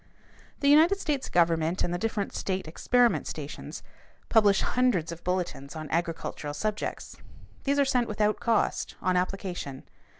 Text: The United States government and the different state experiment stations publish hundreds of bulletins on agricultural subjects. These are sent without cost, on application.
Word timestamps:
The 0.61 0.67
United 0.67 0.99
States 0.99 1.29
government 1.29 1.83
and 1.83 1.93
the 1.93 1.99
different 1.99 2.33
state 2.33 2.67
experiment 2.67 3.27
stations 3.27 3.83
publish 4.29 4.61
hundreds 4.61 5.11
of 5.11 5.23
bulletins 5.23 5.75
on 5.75 5.91
agricultural 5.91 6.55
subjects. 6.55 7.17
These 7.65 7.77
are 7.77 7.85
sent 7.85 8.07
without 8.07 8.39
cost, 8.39 8.95
on 9.03 9.15
application. 9.15 9.83